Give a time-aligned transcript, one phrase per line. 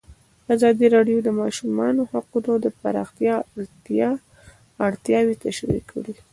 [0.53, 3.35] ازادي راډیو د د ماشومانو حقونه د پراختیا
[4.87, 6.13] اړتیاوې تشریح کړي.